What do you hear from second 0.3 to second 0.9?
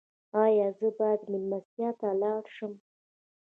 ایا زه